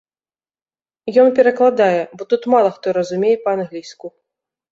[1.23, 4.07] Ён перакладае, бо тут мала хто разумее па-англійску.